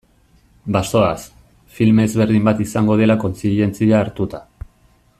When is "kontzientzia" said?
3.27-4.01